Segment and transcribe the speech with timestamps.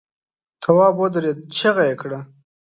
[0.61, 2.19] تواب ودرېد، چيغه يې کړه!